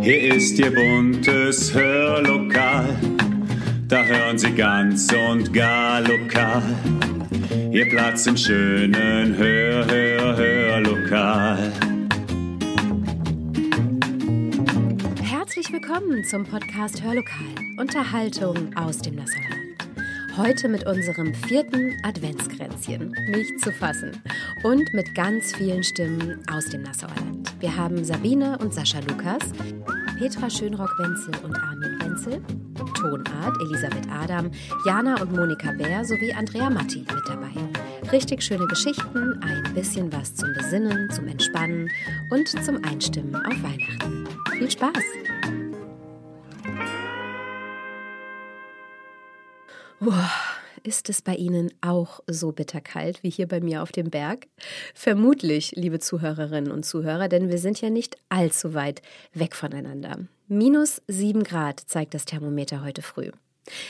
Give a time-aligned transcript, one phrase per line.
[0.00, 2.88] Hier ist Ihr buntes Hörlokal,
[3.86, 6.62] da hören Sie ganz und gar lokal.
[7.70, 11.72] Ihr Platz im schönen Hör, Hör, Hörlokal.
[15.22, 19.56] Herzlich willkommen zum Podcast Hörlokal, Unterhaltung aus dem Nassauer
[20.36, 23.14] Heute mit unserem vierten Adventskränzchen.
[23.30, 24.22] Nicht zu fassen.
[24.64, 27.45] Und mit ganz vielen Stimmen aus dem Nassauer Land.
[27.66, 29.42] Wir haben Sabine und Sascha Lukas,
[30.20, 32.40] Petra Schönrock-Wenzel und Armin Wenzel,
[32.94, 34.52] Tonart Elisabeth Adam,
[34.84, 37.50] Jana und Monika Bär sowie Andrea Matti mit dabei.
[38.12, 41.90] Richtig schöne Geschichten, ein bisschen was zum Besinnen, zum Entspannen
[42.30, 44.28] und zum Einstimmen auf Weihnachten.
[44.52, 45.02] Viel Spaß!
[49.98, 50.30] Boah,
[50.86, 54.46] ist es bei Ihnen auch so bitterkalt wie hier bei mir auf dem Berg?
[54.94, 60.18] Vermutlich, liebe Zuhörerinnen und Zuhörer, denn wir sind ja nicht allzu weit weg voneinander.
[60.48, 63.30] Minus sieben Grad zeigt das Thermometer heute früh.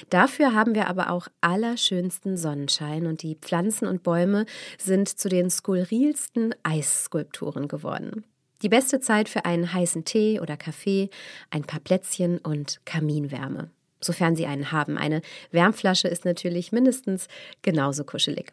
[0.09, 4.47] Dafür haben wir aber auch allerschönsten Sonnenschein und die Pflanzen und Bäume
[4.79, 8.25] sind zu den skurrilsten Eisskulpturen geworden.
[8.63, 11.11] Die beste Zeit für einen heißen Tee oder Kaffee,
[11.51, 13.71] ein paar Plätzchen und Kaminwärme
[14.07, 14.97] sofern Sie einen haben.
[14.97, 17.29] Eine Wärmflasche ist natürlich mindestens
[17.63, 18.53] genauso kuschelig.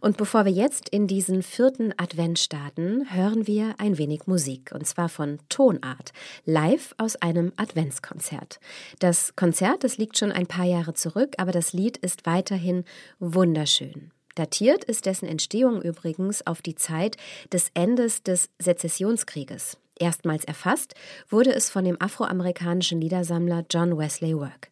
[0.00, 4.86] Und bevor wir jetzt in diesen vierten Advent starten, hören wir ein wenig Musik, und
[4.86, 6.12] zwar von Tonart,
[6.46, 8.60] live aus einem Adventskonzert.
[8.98, 12.84] Das Konzert, das liegt schon ein paar Jahre zurück, aber das Lied ist weiterhin
[13.18, 14.10] wunderschön.
[14.36, 17.16] Datiert ist dessen Entstehung übrigens auf die Zeit
[17.52, 19.78] des Endes des Sezessionskrieges.
[19.98, 20.94] Erstmals erfasst
[21.28, 24.70] wurde es von dem afroamerikanischen Liedersammler John Wesley Work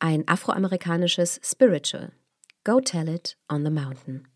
[0.00, 2.12] ein afroamerikanisches Spiritual.
[2.64, 4.26] Go Tell It on the Mountain.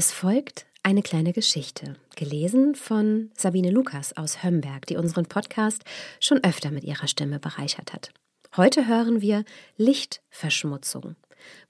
[0.00, 5.82] Es folgt eine kleine Geschichte, gelesen von Sabine Lukas aus Hömberg, die unseren Podcast
[6.20, 8.12] schon öfter mit ihrer Stimme bereichert hat.
[8.56, 9.44] Heute hören wir
[9.76, 11.16] Lichtverschmutzung.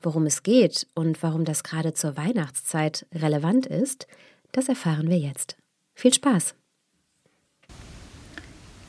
[0.03, 4.07] Worum es geht und warum das gerade zur Weihnachtszeit relevant ist,
[4.53, 5.57] das erfahren wir jetzt.
[5.95, 6.55] Viel Spaß!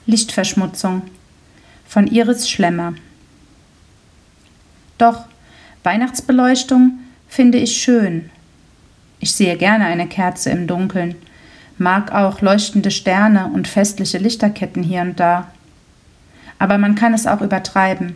[0.06, 1.04] Lichtverschmutzung
[1.88, 2.94] von Iris Schlemmer.
[4.98, 5.24] Doch,
[5.84, 7.00] Weihnachtsbeleuchtung
[7.30, 8.32] finde ich schön.
[9.20, 11.16] Ich sehe gerne eine Kerze im Dunkeln,
[11.78, 15.48] mag auch leuchtende Sterne und festliche Lichterketten hier und da.
[16.58, 18.16] Aber man kann es auch übertreiben.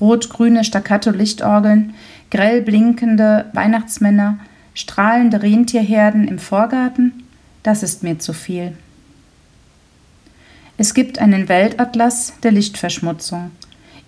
[0.00, 1.94] Rot-grüne Staccato-Lichtorgeln,
[2.30, 4.38] grell blinkende Weihnachtsmänner,
[4.74, 7.24] strahlende Rentierherden im Vorgarten,
[7.62, 8.76] das ist mir zu viel.
[10.78, 13.50] Es gibt einen Weltatlas der Lichtverschmutzung.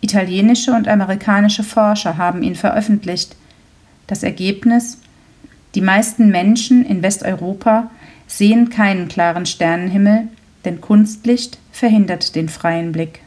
[0.00, 3.34] Italienische und amerikanische Forscher haben ihn veröffentlicht.
[4.06, 4.97] Das Ergebnis
[5.78, 7.88] die meisten Menschen in Westeuropa
[8.26, 10.26] sehen keinen klaren Sternenhimmel,
[10.64, 13.20] denn Kunstlicht verhindert den freien Blick.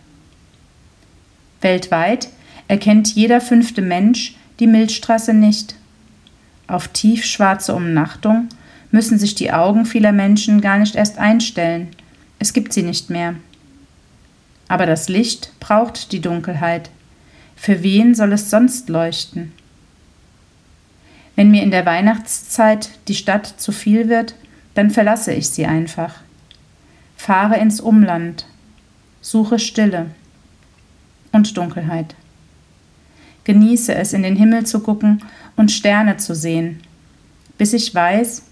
[1.62, 2.28] Weltweit
[2.68, 5.76] erkennt jeder fünfte Mensch die Milchstraße nicht.
[6.68, 8.50] Auf tiefschwarze Umnachtung
[8.92, 11.88] müssen sich die Augen vieler Menschen gar nicht erst einstellen.
[12.38, 13.36] Es gibt sie nicht mehr.
[14.68, 16.90] Aber das Licht braucht die Dunkelheit.
[17.56, 19.54] Für wen soll es sonst leuchten?
[21.42, 24.36] Wenn mir in der Weihnachtszeit die Stadt zu viel wird,
[24.76, 26.22] dann verlasse ich sie einfach.
[27.18, 28.46] Fahre ins Umland,
[29.22, 30.12] suche Stille
[31.32, 32.14] und Dunkelheit.
[33.44, 35.24] Genieße es, in den Himmel zu gucken
[35.56, 36.84] und Sterne zu sehen,
[37.58, 38.44] bis ich weiß,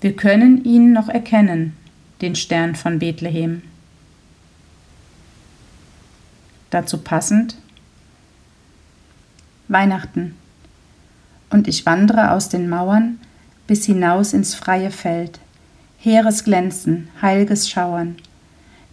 [0.00, 1.76] wir können ihn noch erkennen,
[2.22, 3.60] den Stern von Bethlehem.
[6.70, 7.58] Dazu passend
[9.68, 10.34] Weihnachten
[11.50, 13.18] und ich wandre aus den Mauern
[13.66, 15.40] bis hinaus ins freie Feld,
[15.98, 18.16] heeres Glänzen, heilges Schauern,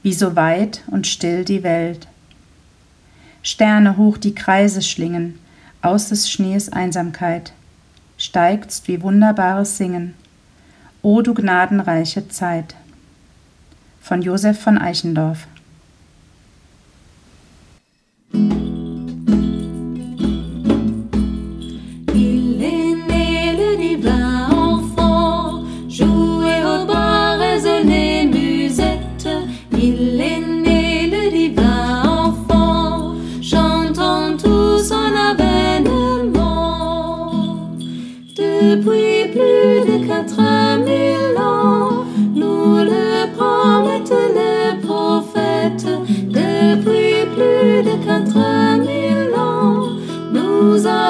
[0.02, 2.08] wie so weit und still die Welt.
[3.42, 5.40] Sterne hoch die Kreise schlingen,
[5.82, 7.54] aus des Schnees Einsamkeit,
[8.18, 10.14] steigtst wie wunderbares Singen,
[11.02, 12.76] o du gnadenreiche Zeit.
[14.02, 15.48] Von Josef von Eichendorff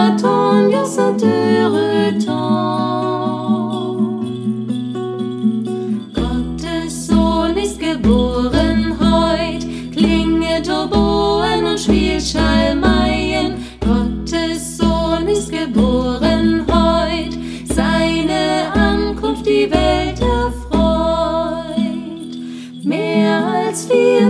[0.03, 1.13] t'attendre car ça.
[6.13, 9.63] Gottes Sohn ist geboren heut,
[9.95, 12.21] klinget Oboen und spielt
[13.81, 17.33] Gottes Sohn ist geboren heut,
[17.73, 18.82] seine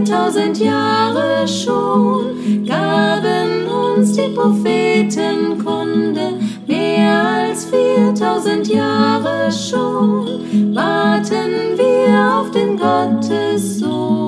[0.04, 6.34] tausend Jahre schon gaben uns die Propheten Kunde.
[6.68, 14.23] Mehr als viertausend Jahre schon warten wir auf den Gottessohn.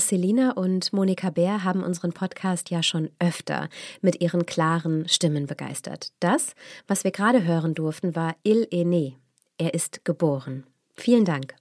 [0.00, 3.68] Selina und Monika Bär haben unseren Podcast ja schon öfter
[4.00, 6.12] mit ihren klaren Stimmen begeistert.
[6.20, 6.54] Das,
[6.88, 9.14] was wir gerade hören durften, war Il Ene.
[9.58, 10.64] Er ist geboren.
[10.96, 11.54] Vielen Dank.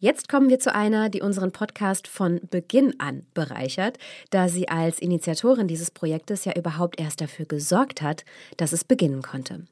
[0.00, 3.98] Jetzt kommen wir zu einer, die unseren Podcast von Beginn an bereichert,
[4.30, 8.24] da sie als Initiatorin dieses Projektes ja überhaupt erst dafür gesorgt hat,
[8.58, 9.66] dass es beginnen konnte.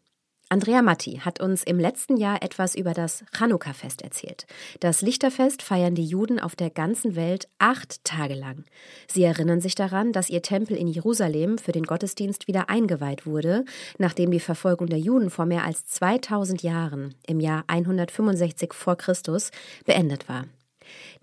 [0.49, 4.47] Andrea Matti hat uns im letzten Jahr etwas über das Chanukka-Fest erzählt.
[4.79, 8.65] Das Lichterfest feiern die Juden auf der ganzen Welt acht Tage lang.
[9.09, 13.65] Sie erinnern sich daran, dass ihr Tempel in Jerusalem für den Gottesdienst wieder eingeweiht wurde,
[13.99, 19.51] nachdem die Verfolgung der Juden vor mehr als 2000 Jahren, im Jahr 165 vor Christus,
[19.85, 20.45] beendet war.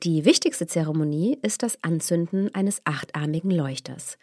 [0.04, 4.18] Die wichtigste Zeremonie ist das Anzünden eines achtarmigen Leuchters.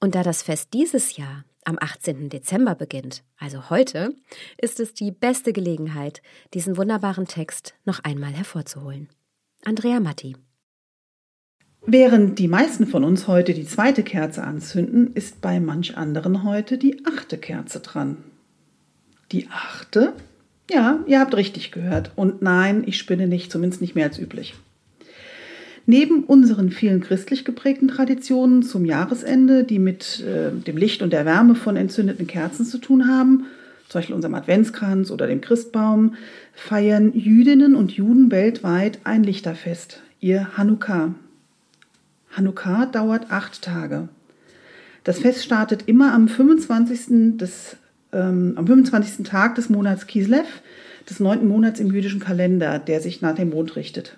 [0.00, 2.28] Und da das Fest dieses Jahr am 18.
[2.28, 4.14] Dezember beginnt, also heute,
[4.58, 9.08] ist es die beste Gelegenheit, diesen wunderbaren Text noch einmal hervorzuholen.
[9.64, 10.36] Andrea Matti.
[11.86, 16.78] Während die meisten von uns heute die zweite Kerze anzünden, ist bei manch anderen heute
[16.78, 18.18] die achte Kerze dran.
[19.32, 20.14] Die achte?
[20.70, 22.12] Ja, ihr habt richtig gehört.
[22.16, 24.54] Und nein, ich spinne nicht, zumindest nicht mehr als üblich.
[25.86, 31.26] Neben unseren vielen christlich geprägten Traditionen zum Jahresende, die mit äh, dem Licht und der
[31.26, 33.44] Wärme von entzündeten Kerzen zu tun haben,
[33.88, 36.14] zum Beispiel unserem Adventskranz oder dem Christbaum,
[36.54, 41.14] feiern Jüdinnen und Juden weltweit ein Lichterfest, ihr Hanukkah.
[42.30, 44.08] Hanukkah dauert acht Tage.
[45.04, 47.36] Das Fest startet immer am 25.
[47.36, 47.76] Des,
[48.12, 49.26] ähm, am 25.
[49.26, 50.46] Tag des Monats Kislev,
[51.10, 54.16] des neunten Monats im jüdischen Kalender, der sich nach dem Mond richtet.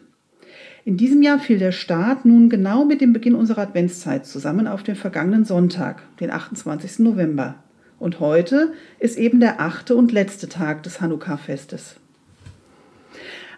[0.86, 4.84] In diesem Jahr fiel der Start nun genau mit dem Beginn unserer Adventszeit zusammen auf
[4.84, 7.00] den vergangenen Sonntag, den 28.
[7.00, 7.56] November.
[7.98, 11.96] Und heute ist eben der achte und letzte Tag des Hanukkah-Festes.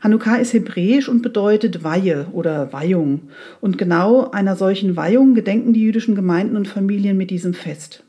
[0.00, 3.28] Hanukkah ist hebräisch und bedeutet Weihe oder Weihung.
[3.60, 8.04] Und genau einer solchen Weihung gedenken die jüdischen Gemeinden und Familien mit diesem Fest.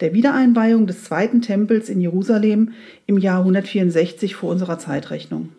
[0.00, 2.72] Der Wiedereinweihung des zweiten Tempels in Jerusalem
[3.04, 5.50] im Jahr 164 vor unserer Zeitrechnung.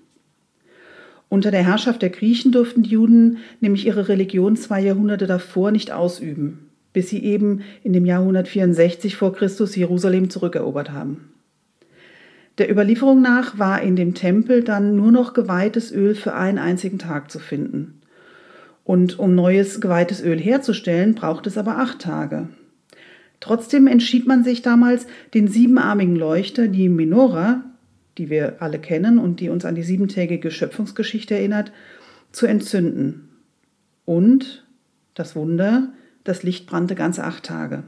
[1.29, 5.91] Unter der Herrschaft der Griechen durften die Juden nämlich ihre Religion zwei Jahrhunderte davor nicht
[5.91, 11.33] ausüben, bis sie eben in dem Jahr 164 vor Christus Jerusalem zurückerobert haben.
[12.57, 16.97] Der Überlieferung nach war in dem Tempel dann nur noch geweihtes Öl für einen einzigen
[16.97, 18.01] Tag zu finden.
[18.83, 22.47] Und um neues geweihtes Öl herzustellen, braucht es aber acht Tage.
[23.41, 27.63] Trotzdem entschied man sich damals, den siebenarmigen Leuchter, die Menora,
[28.17, 31.71] die wir alle kennen und die uns an die siebentägige Schöpfungsgeschichte erinnert,
[32.31, 33.29] zu entzünden.
[34.05, 34.65] Und,
[35.13, 35.89] das Wunder,
[36.23, 37.83] das Licht brannte ganze acht Tage.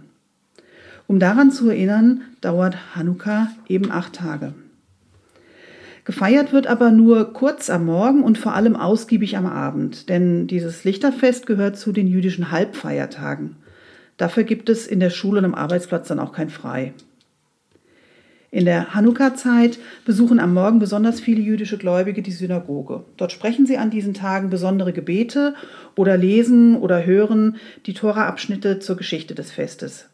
[1.08, 4.54] Um daran zu erinnern, dauert Hanukkah eben acht Tage.
[6.06, 10.84] Gefeiert wird aber nur kurz am Morgen und vor allem ausgiebig am Abend, denn dieses
[10.84, 13.58] Lichterfest gehört zu den jüdischen Halbfeiertagen.
[14.18, 16.94] Dafür gibt es in der Schule und am Arbeitsplatz dann auch kein Frei.
[18.52, 23.06] In der Hanukkah-Zeit besuchen am Morgen besonders viele jüdische Gläubige die Synagoge.
[23.16, 25.54] Dort sprechen sie an diesen Tagen besondere Gebete
[25.96, 30.10] oder lesen oder hören die Tora-Abschnitte zur Geschichte des Festes.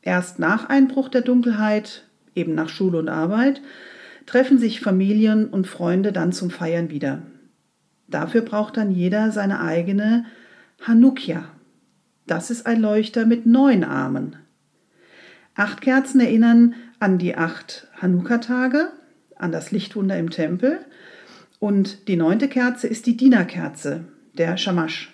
[0.00, 3.60] Erst nach Einbruch der Dunkelheit, eben nach Schule und Arbeit,
[4.24, 7.22] treffen sich Familien und Freunde dann zum Feiern wieder.
[8.08, 10.24] Dafür braucht dann jeder seine eigene
[10.80, 11.44] Hanukkah.
[12.26, 14.36] Das ist ein Leuchter mit neun Armen.
[15.54, 16.74] Acht Kerzen erinnern
[17.04, 18.88] an die acht Hanukkah-Tage,
[19.36, 20.78] an das Lichtwunder im Tempel.
[21.58, 24.04] Und die neunte Kerze ist die Dienerkerze,
[24.38, 25.12] der Shamash.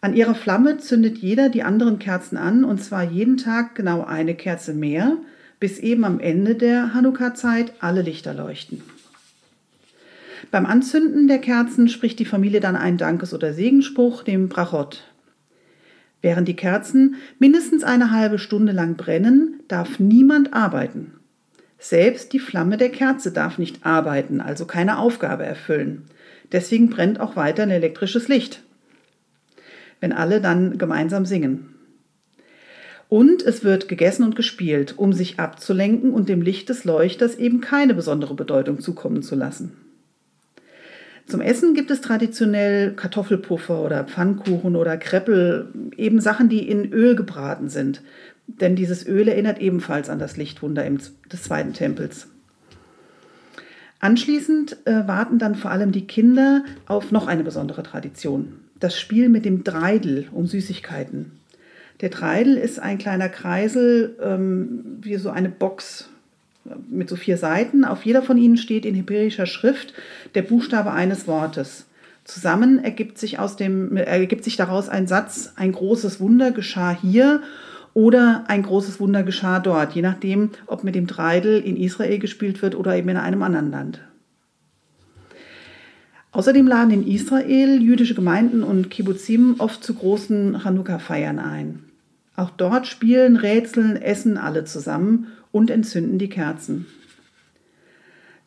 [0.00, 4.34] An ihrer Flamme zündet jeder die anderen Kerzen an, und zwar jeden Tag genau eine
[4.34, 5.18] Kerze mehr,
[5.60, 8.82] bis eben am Ende der Hanukkah-Zeit alle Lichter leuchten.
[10.50, 15.04] Beim Anzünden der Kerzen spricht die Familie dann einen Dankes- oder Segenspruch, dem Brachot.
[16.24, 21.12] Während die Kerzen mindestens eine halbe Stunde lang brennen, darf niemand arbeiten.
[21.78, 26.06] Selbst die Flamme der Kerze darf nicht arbeiten, also keine Aufgabe erfüllen.
[26.50, 28.62] Deswegen brennt auch weiter ein elektrisches Licht
[30.04, 31.74] wenn alle dann gemeinsam singen.
[33.08, 37.62] Und es wird gegessen und gespielt, um sich abzulenken und dem Licht des Leuchters eben
[37.62, 39.72] keine besondere Bedeutung zukommen zu lassen.
[41.26, 47.16] Zum Essen gibt es traditionell Kartoffelpuffer oder Pfannkuchen oder Kreppel, eben Sachen, die in Öl
[47.16, 48.02] gebraten sind.
[48.46, 50.84] Denn dieses Öl erinnert ebenfalls an das Lichtwunder
[51.32, 52.28] des zweiten Tempels.
[54.00, 59.30] Anschließend äh, warten dann vor allem die Kinder auf noch eine besondere Tradition das Spiel
[59.30, 61.32] mit dem Dreidel um Süßigkeiten.
[62.00, 66.10] Der Dreidel ist ein kleiner Kreisel, ähm, wie so eine Box
[66.88, 67.84] mit so vier Seiten.
[67.84, 69.94] Auf jeder von ihnen steht in hebräischer Schrift
[70.34, 71.86] der Buchstabe eines Wortes.
[72.24, 77.42] Zusammen ergibt sich, aus dem, ergibt sich daraus ein Satz, ein großes Wunder geschah hier
[77.92, 82.62] oder ein großes Wunder geschah dort, je nachdem, ob mit dem Dreidel in Israel gespielt
[82.62, 84.00] wird oder eben in einem anderen Land.
[86.32, 91.84] Außerdem laden in Israel jüdische Gemeinden und Kibbuzim oft zu großen Chanukka-Feiern ein.
[92.36, 96.86] Auch dort spielen, rätseln, essen alle zusammen und entzünden die Kerzen.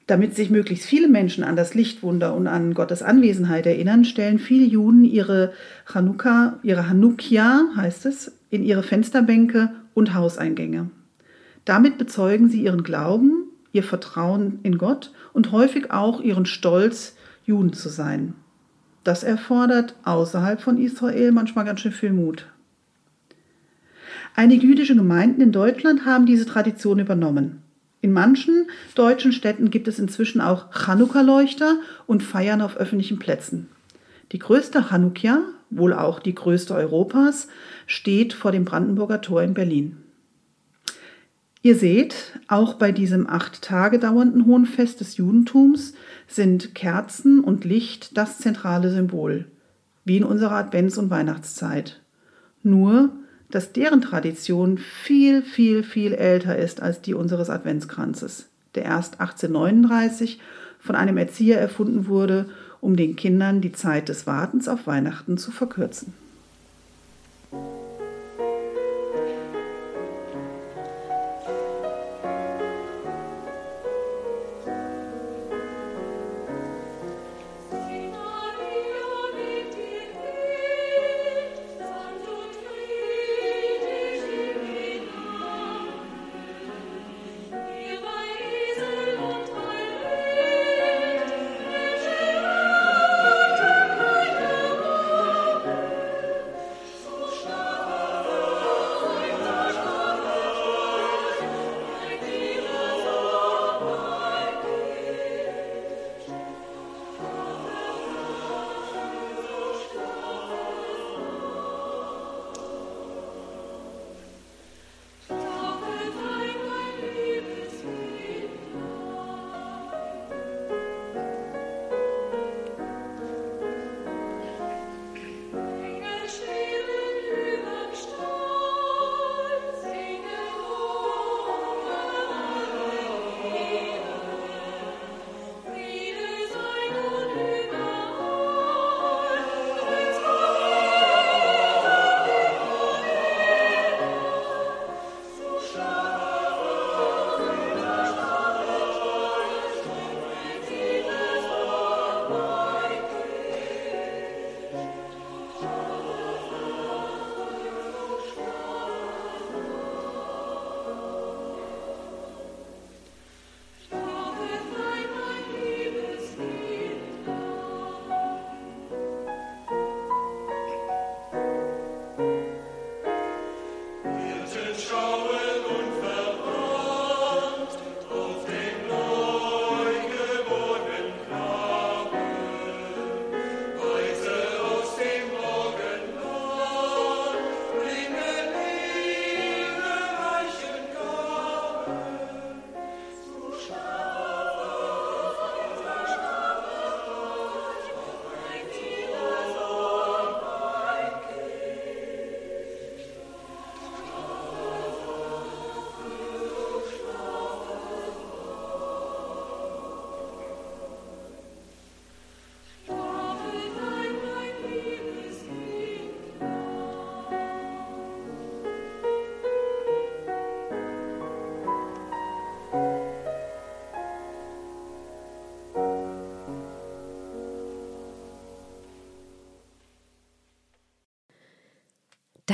[0.07, 4.65] Damit sich möglichst viele Menschen an das Lichtwunder und an Gottes Anwesenheit erinnern, stellen viele
[4.65, 5.51] Juden ihre
[5.85, 10.89] Chanukka, ihre Hanukkah, heißt es, in ihre Fensterbänke und Hauseingänge.
[11.65, 17.73] Damit bezeugen sie ihren Glauben, ihr Vertrauen in Gott und häufig auch ihren Stolz Juden
[17.73, 18.33] zu sein.
[19.03, 22.47] Das erfordert außerhalb von Israel manchmal ganz schön viel Mut.
[24.37, 27.61] Einige jüdische Gemeinden in Deutschland haben diese Tradition übernommen.
[27.99, 33.67] In manchen deutschen Städten gibt es inzwischen auch Chanukka-Leuchter und Feiern auf öffentlichen Plätzen.
[34.31, 37.47] Die größte Chanukia wohl auch die größte Europas,
[37.85, 39.97] steht vor dem Brandenburger Tor in Berlin.
[41.61, 45.93] Ihr seht, auch bei diesem acht Tage dauernden Hohenfest des Judentums
[46.27, 49.45] sind Kerzen und Licht das zentrale Symbol,
[50.05, 51.99] wie in unserer Advents- und Weihnachtszeit.
[52.63, 53.11] Nur,
[53.57, 60.39] dass deren Tradition viel, viel, viel älter ist als die unseres Adventskranzes, der erst 1839
[60.77, 62.45] von einem Erzieher erfunden wurde,
[62.81, 66.13] um den Kindern die Zeit des Wartens auf Weihnachten zu verkürzen.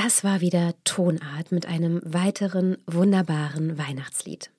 [0.04, 4.50] Das war wieder Tonart mit einem weiteren wunderbaren Weihnachtslied.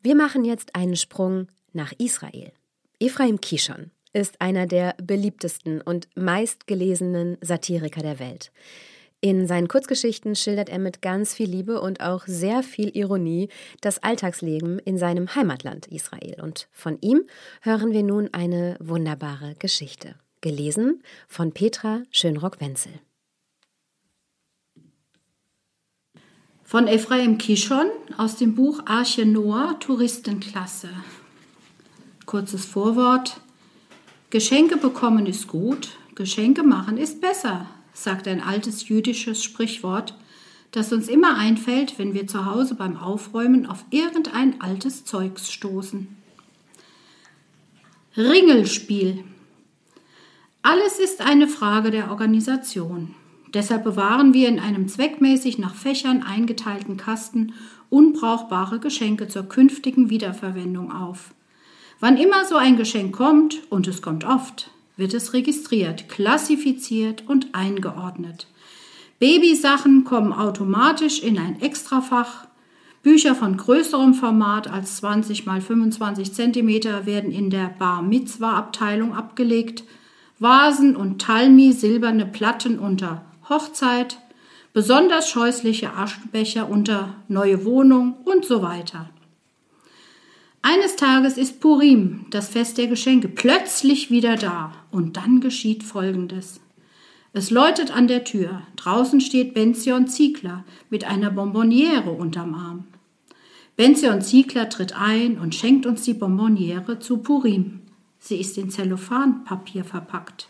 [0.00, 2.52] Wir machen jetzt einen Sprung nach Israel.
[2.98, 8.50] Ephraim Kishon ist einer der beliebtesten und meistgelesenen Satiriker der Welt.
[9.20, 13.50] In seinen Kurzgeschichten schildert er mit ganz viel Liebe und auch sehr viel Ironie
[13.82, 16.40] das Alltagsleben in seinem Heimatland Israel.
[16.40, 17.26] Und von ihm
[17.60, 20.14] hören wir nun eine wunderbare Geschichte.
[20.40, 22.92] Gelesen von Petra Schönrock-Wenzel.
[26.72, 30.88] Von Ephraim Kishon aus dem Buch Arche Noah Touristenklasse.
[32.24, 33.42] Kurzes Vorwort.
[34.30, 40.16] Geschenke bekommen ist gut, Geschenke machen ist besser, sagt ein altes jüdisches Sprichwort,
[40.70, 46.16] das uns immer einfällt, wenn wir zu Hause beim Aufräumen auf irgendein altes Zeugs stoßen.
[48.16, 49.24] Ringelspiel.
[50.62, 53.14] Alles ist eine Frage der Organisation.
[53.54, 57.52] Deshalb bewahren wir in einem zweckmäßig nach Fächern eingeteilten Kasten
[57.90, 61.34] unbrauchbare Geschenke zur künftigen Wiederverwendung auf.
[62.00, 67.54] Wann immer so ein Geschenk kommt, und es kommt oft, wird es registriert, klassifiziert und
[67.54, 68.46] eingeordnet.
[69.18, 72.46] Babysachen kommen automatisch in ein Extrafach.
[73.02, 76.68] Bücher von größerem Format als 20 x 25 cm
[77.06, 79.84] werden in der Bar Mitzwa Abteilung abgelegt.
[80.38, 84.18] Vasen und Talmi silberne Platten unter Hochzeit,
[84.72, 89.10] besonders scheußliche Aschenbecher unter neue Wohnung und so weiter.
[90.62, 94.72] Eines Tages ist Purim, das Fest der Geschenke, plötzlich wieder da.
[94.92, 96.60] Und dann geschieht Folgendes.
[97.32, 98.62] Es läutet an der Tür.
[98.76, 102.84] Draußen steht Benzion Ziegler mit einer Bonbonniere unterm Arm.
[103.74, 107.80] Benzion Ziegler tritt ein und schenkt uns die Bonbonniere zu Purim.
[108.18, 110.48] Sie ist in Zellophanpapier verpackt.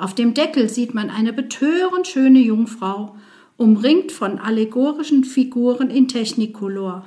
[0.00, 3.16] Auf dem Deckel sieht man eine betörend schöne Jungfrau,
[3.58, 7.04] umringt von allegorischen Figuren in Technicolor.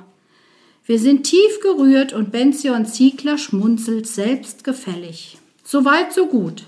[0.86, 5.38] Wir sind tief gerührt und Benzion Ziegler schmunzelt selbstgefällig.
[5.64, 6.66] Soweit, so gut.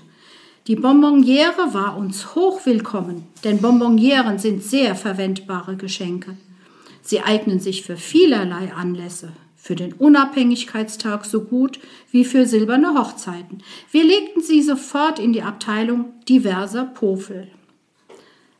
[0.67, 6.35] Die Bonbonniere war uns hochwillkommen, denn Bonbonnieren sind sehr verwendbare Geschenke.
[7.03, 9.31] Sie eignen sich für vielerlei Anlässe,
[9.67, 11.77] für den Unabhängigkeitstag so gut
[12.09, 13.61] wie für silberne Hochzeiten.
[13.91, 17.49] Wir legten sie sofort in die Abteilung diverser Pofel.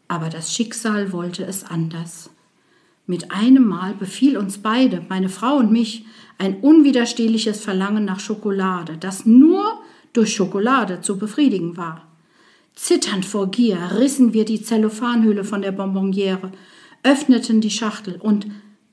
[0.09, 2.29] Aber das Schicksal wollte es anders.
[3.05, 6.03] Mit einem Mal befiel uns beide, meine Frau und mich,
[6.39, 9.79] ein unwiderstehliches Verlangen nach Schokolade, das nur
[10.11, 12.05] durch Schokolade zu befriedigen war.
[12.75, 16.51] Zitternd vor Gier rissen wir die Zellophanhülle von der Bonbonniere,
[17.03, 18.47] öffneten die Schachtel und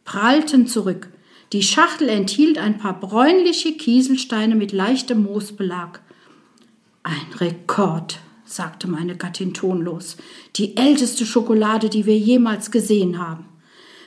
[0.04, 1.08] prallten zurück.
[1.52, 6.00] Die Schachtel enthielt ein paar bräunliche Kieselsteine mit leichtem Moosbelag.
[7.02, 10.16] Ein Rekord, sagte meine Gattin tonlos.
[10.56, 13.46] Die älteste Schokolade, die wir jemals gesehen haben.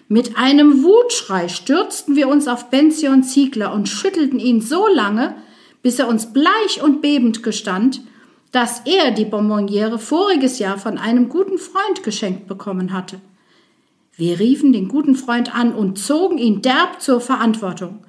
[0.09, 5.35] Mit einem Wutschrei stürzten wir uns auf Benzion Ziegler und schüttelten ihn so lange,
[5.81, 8.01] bis er uns bleich und bebend gestand,
[8.51, 13.19] dass er die Bonbonniere voriges Jahr von einem guten Freund geschenkt bekommen hatte.
[14.17, 17.99] Wir riefen den guten Freund an und zogen ihn derb zur Verantwortung.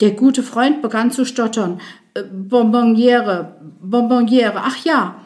[0.00, 1.80] Der gute Freund begann zu stottern.
[2.14, 5.22] Äh, Bonbonniere, Bonbonniere, ach ja,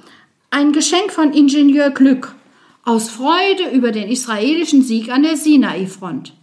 [0.50, 2.36] ein Geschenk von Ingenieur Glück
[2.84, 6.34] aus Freude über den israelischen Sieg an der Sinai-Front.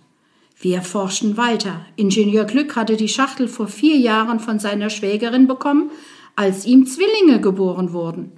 [0.60, 1.86] Wir forschten weiter.
[1.96, 5.92] Ingenieur Glück hatte die Schachtel vor vier Jahren von seiner Schwägerin bekommen,
[6.36, 8.34] als ihm Zwillinge geboren wurden.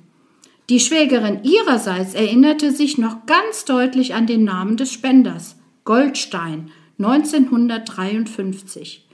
[0.71, 9.05] Die Schwägerin ihrerseits erinnerte sich noch ganz deutlich an den Namen des Spenders, Goldstein, 1953.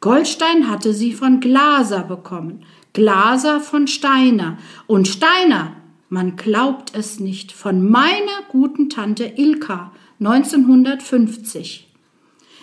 [0.00, 5.76] Goldstein hatte sie von Glaser bekommen, Glaser von Steiner und Steiner,
[6.08, 11.94] man glaubt es nicht, von meiner guten Tante Ilka, 1950.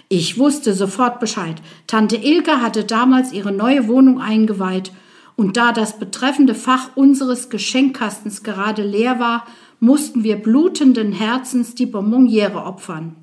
[0.09, 1.55] Ich wusste sofort Bescheid.
[1.87, 4.91] Tante Ilke hatte damals ihre neue Wohnung eingeweiht,
[5.41, 9.47] und da das betreffende Fach unseres Geschenkkastens gerade leer war,
[9.79, 13.15] mussten wir blutenden Herzens die Bonbonniere opfern.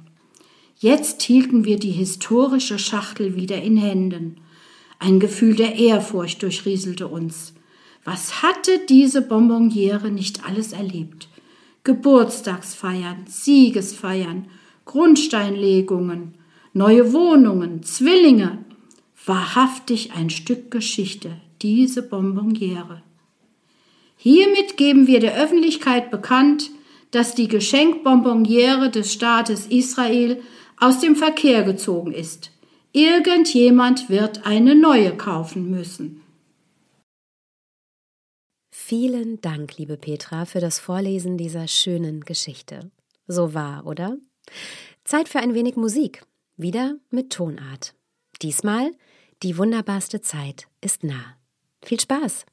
[0.81, 4.39] Jetzt hielten wir die historische Schachtel wieder in Händen.
[4.99, 7.55] Ein Gefühl der Ehrfurcht durchrieselte uns.
[8.05, 11.29] Was hatte diese Bonbonniere nicht alles erlebt?
[11.85, 14.49] Geburtstagsfeiern, Siegesfeiern,
[14.87, 16.35] Grundsteinlegungen,
[16.73, 18.59] neue Wohnungen, Zwillinge.
[19.25, 23.03] Wahrhaftig ein Stück Geschichte, diese Bonbonniere.
[24.17, 26.71] Hiermit geben wir der Öffentlichkeit bekannt,
[27.11, 30.43] dass die Geschenkbonbonniere des Staates Israel
[30.77, 32.51] aus dem Verkehr gezogen ist.
[32.93, 36.23] Irgendjemand wird eine neue kaufen müssen.
[38.71, 42.91] Vielen Dank, liebe Petra, für das Vorlesen dieser schönen Geschichte.
[43.27, 44.17] So wahr, oder?
[45.05, 46.25] Zeit für ein wenig Musik.
[46.57, 47.95] Wieder mit Tonart.
[48.41, 48.91] Diesmal
[49.43, 51.38] die wunderbarste Zeit ist nah.
[51.85, 52.45] Viel Spaß!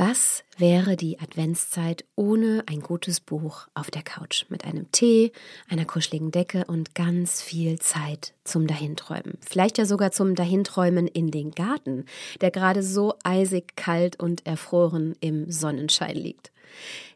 [0.00, 5.32] Was wäre die Adventszeit ohne ein gutes Buch auf der Couch mit einem Tee,
[5.68, 9.38] einer kuscheligen Decke und ganz viel Zeit zum Dahinträumen?
[9.40, 12.04] Vielleicht ja sogar zum Dahinträumen in den Garten,
[12.40, 16.52] der gerade so eisig kalt und erfroren im Sonnenschein liegt.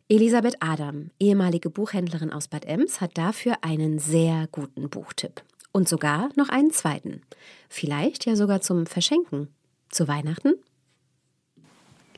[0.08, 5.44] Elisabeth Adam, ehemalige Buchhändlerin aus Bad Ems, hat dafür einen sehr guten Buchtipp.
[5.70, 7.22] Und sogar noch einen zweiten.
[7.68, 9.54] Vielleicht ja sogar zum Verschenken.
[9.88, 10.54] Zu Weihnachten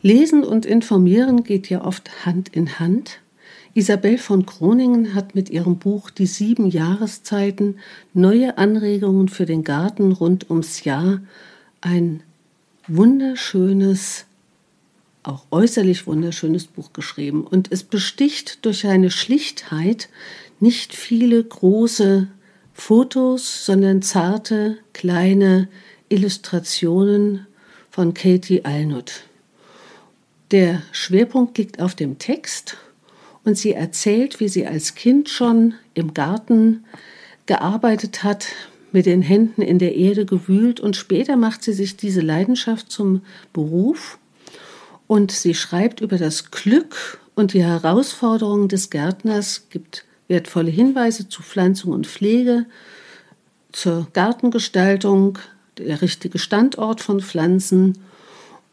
[0.05, 3.21] Lesen und Informieren geht ja oft Hand in Hand.
[3.73, 7.79] Isabel von Groningen hat mit ihrem Buch Die sieben Jahreszeiten
[8.13, 11.23] neue Anregungen für den Garten rund ums Jahr
[11.81, 12.23] ein
[12.87, 14.27] wunderschönes,
[15.23, 17.47] auch äußerlich wunderschönes Buch geschrieben.
[17.47, 20.11] Und es besticht durch eine Schlichtheit,
[20.61, 22.29] nicht viele große
[22.75, 25.67] Fotos, sondern zarte, kleine
[26.11, 27.47] Illustrationen
[27.91, 29.23] von Katie Alnut.
[30.51, 32.77] Der Schwerpunkt liegt auf dem Text
[33.45, 36.85] und sie erzählt, wie sie als Kind schon im Garten
[37.47, 38.47] gearbeitet hat,
[38.93, 43.23] mit den Händen in der Erde gewühlt und später macht sie sich diese Leidenschaft zum
[43.53, 44.19] Beruf
[45.09, 51.43] und sie schreibt über das Glück und die Herausforderungen des Gärtners, gibt wertvolle Hinweise zu
[51.43, 52.67] Pflanzung und Pflege,
[53.73, 55.39] zur Gartengestaltung,
[55.77, 57.99] der richtige Standort von Pflanzen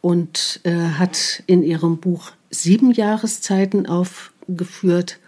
[0.01, 5.19] und äh, hat in ihrem Buch sieben Jahreszeiten aufgeführt,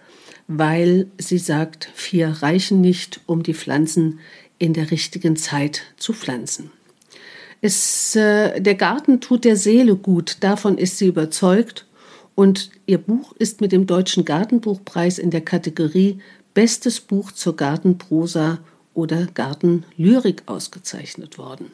[0.48, 4.20] weil sie sagt, vier reichen nicht, um die Pflanzen
[4.60, 6.72] in der richtigen Zeit zu pflanzen.
[7.62, 11.86] Es, äh, der Garten tut der Seele gut, davon ist sie überzeugt.
[12.36, 16.20] Und ihr Buch ist mit dem Deutschen Gartenbuchpreis in der Kategorie
[16.54, 18.60] Bestes Buch zur Gartenprosa
[18.94, 21.72] oder Gartenlyrik ausgezeichnet worden.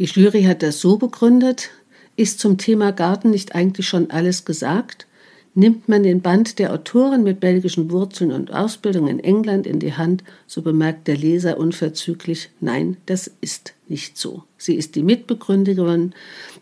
[0.00, 1.68] Die Jury hat das so begründet,
[2.16, 5.06] ist zum Thema Garten nicht eigentlich schon alles gesagt?
[5.52, 9.92] Nimmt man den Band der Autorin mit belgischen Wurzeln und Ausbildung in England in die
[9.92, 14.44] Hand, so bemerkt der Leser unverzüglich, nein, das ist nicht so.
[14.56, 16.14] Sie ist die Mitbegründerin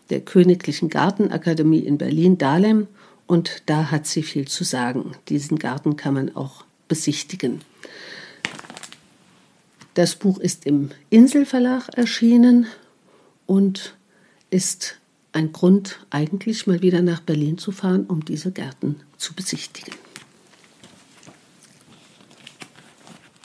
[0.09, 2.87] der Königlichen Gartenakademie in Berlin-Dahlem
[3.25, 5.13] und da hat sie viel zu sagen.
[5.29, 7.61] Diesen Garten kann man auch besichtigen.
[9.93, 12.67] Das Buch ist im Inselverlag erschienen
[13.49, 13.95] und
[14.51, 14.99] ist
[15.31, 19.95] ein Grund, eigentlich mal wieder nach Berlin zu fahren, um diese Gärten zu besichtigen.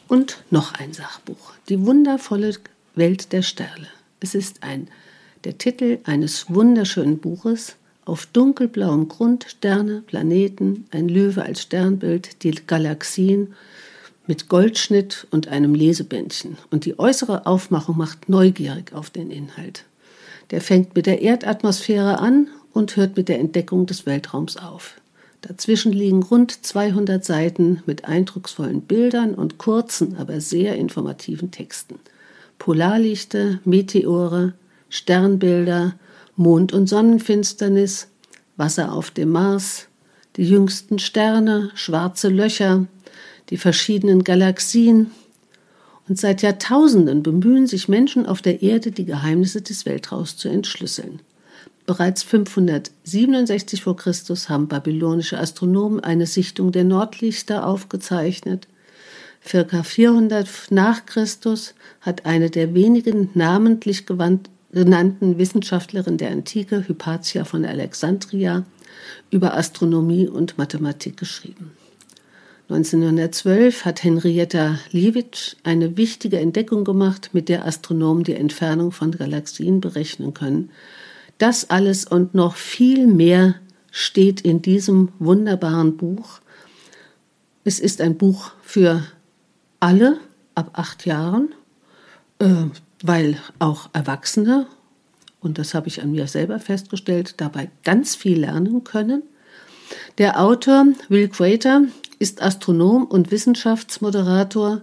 [0.07, 2.55] Und noch ein Sachbuch, Die wundervolle
[2.95, 3.88] Welt der Sterne.
[4.21, 4.88] Es ist ein,
[5.45, 12.51] der Titel eines wunderschönen Buches auf dunkelblauem Grund, Sterne, Planeten, ein Löwe als Sternbild, die
[12.51, 13.55] Galaxien
[14.27, 16.59] mit Goldschnitt und einem Lesebändchen.
[16.71, 19.85] Und die äußere Aufmachung macht neugierig auf den Inhalt.
[20.50, 25.00] Der fängt mit der Erdatmosphäre an und hört mit der Entdeckung des Weltraums auf.
[25.40, 31.98] Dazwischen liegen rund 200 Seiten mit eindrucksvollen Bildern und kurzen, aber sehr informativen Texten.
[32.59, 34.54] Polarlichter, Meteore,
[34.88, 35.94] Sternbilder,
[36.37, 38.09] Mond- und Sonnenfinsternis,
[38.57, 39.88] Wasser auf dem Mars,
[40.37, 42.87] die jüngsten Sterne, schwarze Löcher,
[43.50, 45.11] die verschiedenen Galaxien,
[46.09, 51.21] und seit Jahrtausenden bemühen sich Menschen auf der Erde, die Geheimnisse des Weltraums zu entschlüsseln.
[51.87, 58.69] Bereits 567 vor Christus haben babylonische Astronomen eine Sichtung der Nordlichter aufgezeichnet.
[59.47, 67.67] Circa 400 nach Christus hat eine der wenigen namentlich genannten Wissenschaftlerinnen der Antike, Hypatia von
[67.67, 68.64] Alexandria,
[69.31, 71.73] über Astronomie und Mathematik geschrieben.
[72.70, 79.83] 1912 hat Henrietta Leavitt eine wichtige Entdeckung gemacht, mit der Astronomen die Entfernung von Galaxien
[79.83, 80.70] berechnen können.
[81.37, 83.57] Das alles und noch viel mehr
[83.90, 86.40] steht in diesem wunderbaren Buch.
[87.64, 89.03] Es ist ein Buch für
[89.79, 90.18] alle
[90.55, 91.55] ab acht Jahren,
[92.38, 92.64] äh,
[93.03, 94.66] weil auch Erwachsene,
[95.40, 99.22] und das habe ich an mir selber festgestellt, dabei ganz viel lernen können.
[100.18, 101.83] Der Autor Will Crater
[102.18, 104.83] ist Astronom und Wissenschaftsmoderator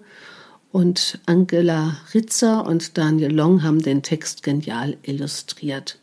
[0.72, 6.00] und Angela Ritzer und Daniel Long haben den Text genial illustriert.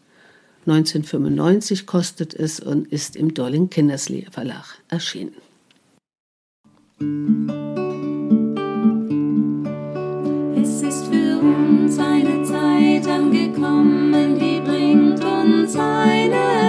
[0.67, 5.35] 1995 kostet es und ist im Dolling Kindersley Verlag erschienen.
[10.61, 16.68] Es ist für uns eine Zeit angekommen, die bringt uns eine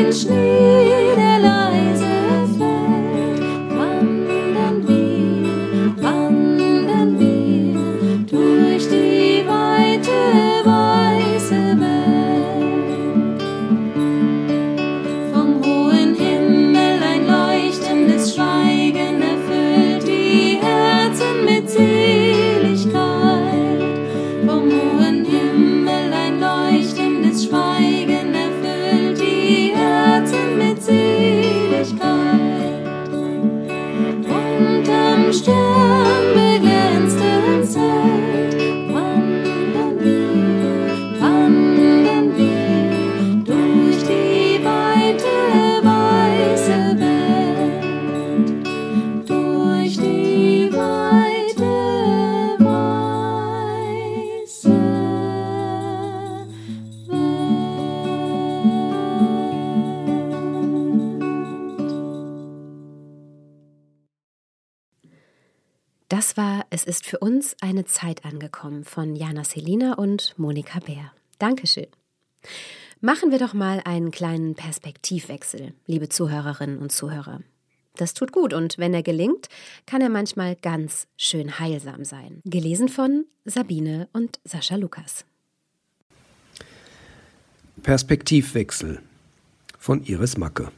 [0.00, 0.69] den
[67.80, 71.12] uns eine Zeit angekommen von Jana Selina und Monika Bär.
[71.38, 71.86] Dankeschön.
[73.00, 77.40] Machen wir doch mal einen kleinen Perspektivwechsel, liebe Zuhörerinnen und Zuhörer.
[77.96, 79.48] Das tut gut und wenn er gelingt,
[79.86, 82.42] kann er manchmal ganz schön heilsam sein.
[82.44, 85.24] Gelesen von Sabine und Sascha Lukas.
[87.82, 89.00] Perspektivwechsel
[89.78, 90.70] von Iris Macke.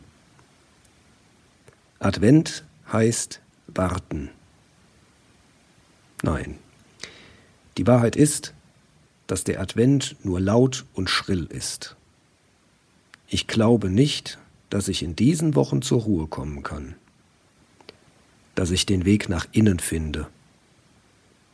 [1.98, 4.30] Advent heißt warten.
[6.22, 6.58] Nein.
[7.78, 8.54] Die Wahrheit ist,
[9.26, 11.96] dass der Advent nur laut und schrill ist.
[13.28, 16.94] Ich glaube nicht, dass ich in diesen Wochen zur Ruhe kommen kann,
[18.54, 20.28] dass ich den Weg nach innen finde,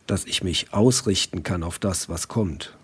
[0.07, 2.77] dass ich mich ausrichten kann auf das, was kommt.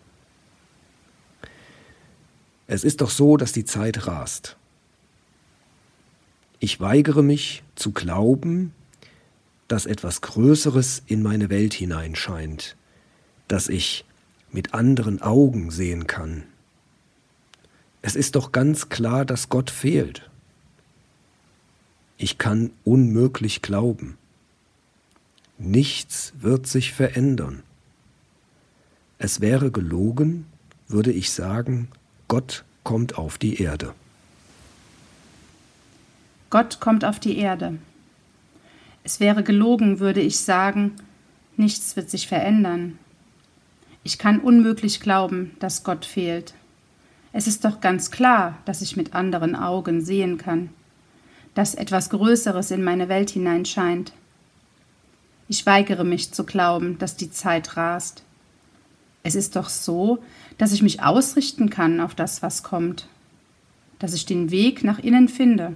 [2.66, 4.57] Es ist doch so, dass die Zeit rast.
[6.61, 8.72] Ich weigere mich zu glauben,
[9.68, 12.76] dass etwas Größeres in meine Welt hineinscheint,
[13.49, 14.05] dass ich
[14.51, 16.45] mit anderen Augen sehen kann.
[18.03, 20.28] Es ist doch ganz klar, dass Gott fehlt.
[22.18, 24.16] Ich kann unmöglich glauben.
[25.59, 27.62] Nichts wird sich verändern.
[29.18, 30.47] Es wäre gelogen,
[30.88, 31.88] würde ich sagen,
[32.28, 33.95] Gott kommt auf die Erde.
[36.51, 37.78] Gott kommt auf die Erde.
[39.03, 40.92] Es wäre gelogen, würde ich sagen,
[41.57, 42.99] nichts wird sich verändern.
[44.07, 46.52] Ich kann unmöglich glauben, dass Gott fehlt.
[47.32, 50.68] Es ist doch ganz klar, dass ich mit anderen Augen sehen kann,
[51.55, 54.12] dass etwas Größeres in meine Welt hineinscheint.
[55.48, 58.24] Ich weigere mich zu glauben, dass die Zeit rast.
[59.22, 60.22] Es ist doch so,
[60.59, 63.09] dass ich mich ausrichten kann auf das, was kommt,
[63.98, 65.72] dass ich den Weg nach innen finde,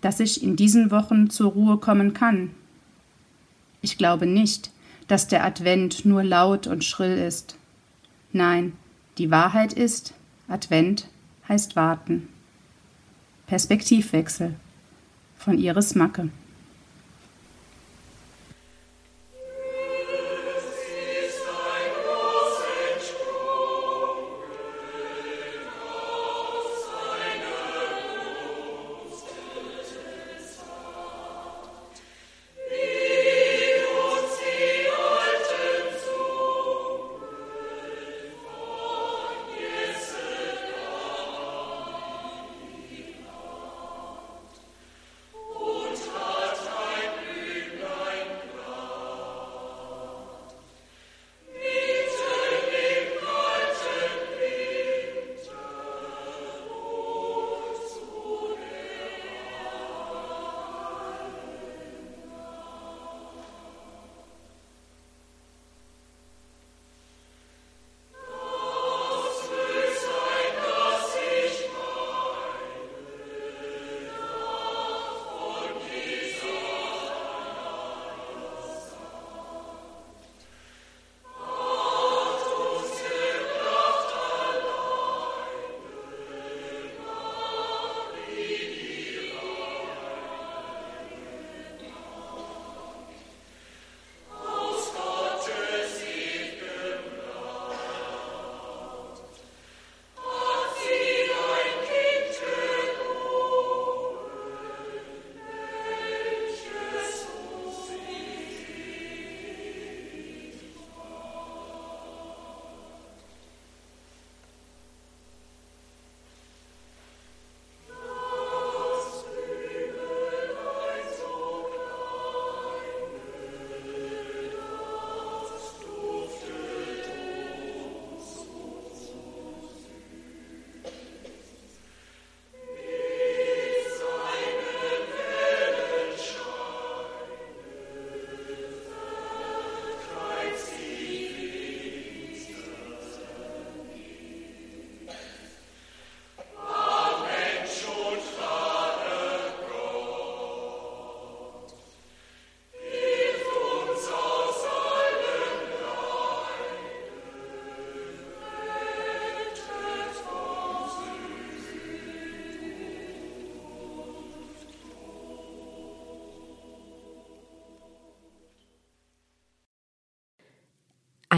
[0.00, 2.54] dass ich in diesen Wochen zur Ruhe kommen kann.
[3.82, 4.70] Ich glaube nicht,
[5.08, 7.56] dass der Advent nur laut und schrill ist.
[8.32, 8.72] Nein,
[9.18, 10.14] die Wahrheit ist,
[10.48, 11.08] Advent
[11.48, 12.28] heißt warten.
[13.46, 14.56] Perspektivwechsel
[15.38, 16.30] von Iris Macke.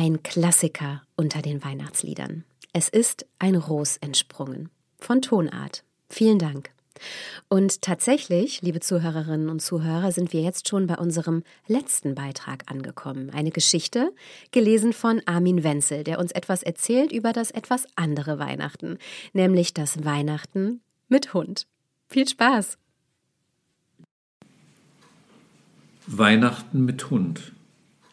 [0.08, 2.44] Ein Klassiker unter den Weihnachtsliedern.
[2.72, 4.70] Es ist ein Ros entsprungen.
[4.98, 5.84] Von Tonart.
[6.08, 6.70] Vielen Dank.
[7.48, 13.28] Und tatsächlich, liebe Zuhörerinnen und Zuhörer, sind wir jetzt schon bei unserem letzten Beitrag angekommen.
[13.28, 14.10] Eine Geschichte,
[14.50, 18.96] gelesen von Armin Wenzel, der uns etwas erzählt über das etwas andere Weihnachten,
[19.34, 21.66] nämlich das Weihnachten mit Hund.
[22.08, 22.78] Viel Spaß!
[26.06, 27.52] Weihnachten mit Hund.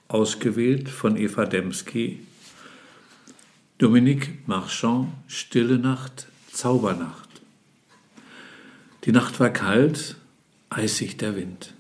[0.08, 2.20] Ausgewählt von Eva Demski.
[3.80, 7.30] Dominique Marchand, Stille Nacht, Zaubernacht.
[9.06, 10.16] Die Nacht war kalt,
[10.70, 11.74] eisig der Wind.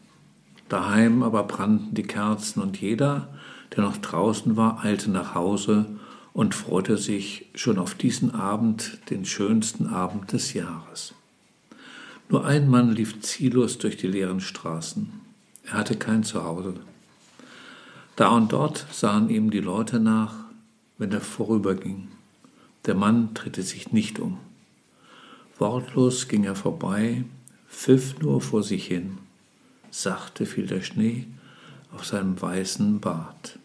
[0.70, 3.30] Daheim aber brannten die Kerzen und jeder,
[3.76, 5.86] der noch draußen war, eilte nach Hause
[6.34, 11.14] und freute sich schon auf diesen Abend, den schönsten Abend des Jahres.
[12.28, 15.14] Nur ein Mann lief ziellos durch die leeren Straßen.
[15.66, 16.74] Er hatte kein Zuhause.
[18.16, 20.36] Da und dort sahen ihm die Leute nach,
[20.98, 22.08] wenn er vorüberging.
[22.86, 24.38] Der Mann drehte sich nicht um.
[25.58, 27.26] Wortlos ging er vorbei,
[27.70, 29.18] pfiff nur vor sich hin.
[29.92, 31.28] Sachte fiel der Schnee
[31.94, 33.60] auf seinem weißen Bart.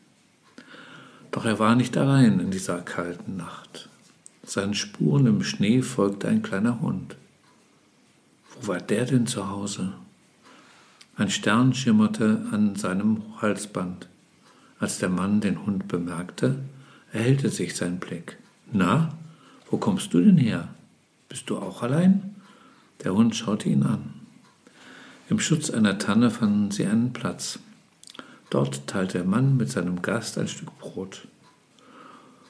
[1.31, 3.89] Doch er war nicht allein in dieser kalten Nacht.
[4.45, 7.17] Seinen Spuren im Schnee folgte ein kleiner Hund.
[8.53, 9.93] Wo war der denn zu Hause?
[11.17, 14.10] Ein Stern schimmerte an seinem Halsband.
[14.81, 16.57] Als der Mann den Hund bemerkte,
[17.13, 18.39] erhellte sich sein Blick.
[18.73, 19.11] Na,
[19.71, 20.69] wo kommst du denn her?
[21.29, 22.35] Bist du auch allein?
[23.05, 24.15] Der Hund schaute ihn an.
[25.29, 27.59] Im Schutz einer Tanne fanden sie einen Platz.
[28.49, 31.29] Dort teilte der Mann mit seinem Gast ein Stück Brot.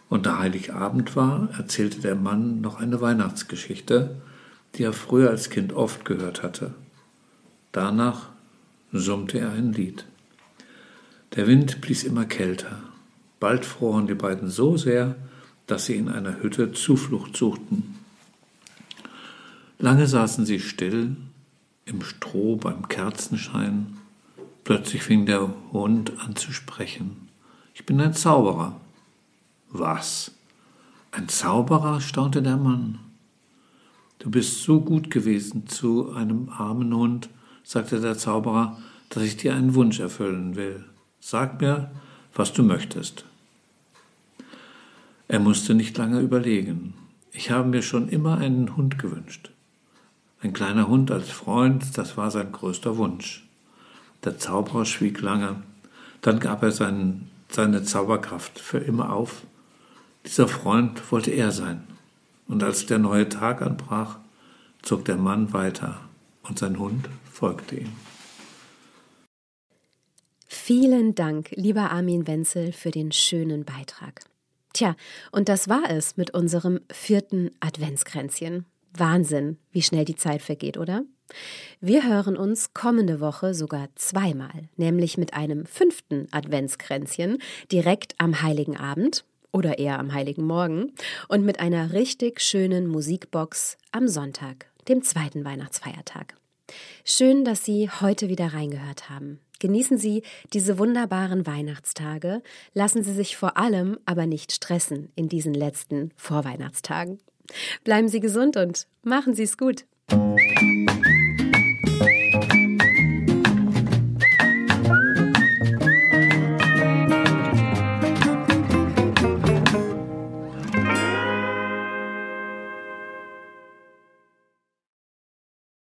[0.09, 4.17] Und da Heiligabend war, erzählte der Mann noch eine Weihnachtsgeschichte,
[4.75, 6.75] die er früher als Kind oft gehört hatte.
[7.73, 8.29] Danach
[8.93, 10.07] summte er ein Lied.
[11.37, 12.81] Der Wind blies immer kälter.
[13.39, 15.15] Bald froren die beiden so sehr,
[15.67, 17.97] dass sie in einer Hütte Zuflucht suchten.
[19.79, 21.17] Lange saßen sie still
[21.87, 23.97] im Stroh beim Kerzenschein.
[24.65, 27.29] Plötzlich fing der Hund an zu sprechen.
[27.75, 28.81] Ich bin ein Zauberer.
[29.71, 30.33] Was?
[31.13, 32.01] Ein Zauberer?
[32.01, 32.99] staunte der Mann.
[34.19, 37.31] Du bist so gut gewesen zu einem armen Hund,
[37.63, 38.77] sagte der Zauberer,
[39.09, 40.85] dass ich dir einen Wunsch erfüllen will.
[41.21, 41.91] Sag mir,
[42.35, 43.25] was du möchtest.
[45.29, 46.95] Er musste nicht lange überlegen.
[47.31, 49.51] Ich habe mir schon immer einen Hund gewünscht.
[50.43, 53.47] Ein kleiner Hund als Freund, das war sein größter Wunsch.
[54.25, 55.63] Der Zauberer schwieg lange,
[56.23, 59.43] dann gab er seinen, seine Zauberkraft für immer auf.
[60.27, 61.85] Dieser Freund wollte er sein.
[62.49, 64.19] Und als der neue Tag anbrach,
[64.83, 66.01] zog der Mann weiter
[66.43, 67.93] und sein Hund folgte ihm.
[70.53, 74.25] Vielen Dank, lieber Armin Wenzel, für den schönen Beitrag.
[74.73, 74.97] Tja,
[75.31, 78.67] und das war es mit unserem vierten Adventskränzchen.
[78.93, 81.05] Wahnsinn, wie schnell die Zeit vergeht, oder?
[81.81, 87.39] Wir hören uns kommende Woche sogar zweimal, nämlich mit einem fünften Adventskränzchen
[87.71, 90.93] direkt am Heiligen Abend oder eher am Heiligen Morgen
[91.29, 96.40] und mit einer richtig schönen Musikbox am Sonntag, dem zweiten Weihnachtsfeiertag.
[97.05, 99.41] Schön, dass Sie heute wieder reingehört haben.
[99.59, 102.43] Genießen Sie diese wunderbaren Weihnachtstage,
[102.73, 107.19] lassen Sie sich vor allem aber nicht stressen in diesen letzten Vorweihnachtstagen.
[107.85, 109.85] Bleiben Sie gesund und machen Sie es gut.